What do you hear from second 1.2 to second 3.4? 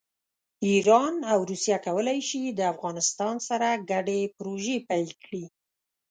او روسیه کولی شي د افغانستان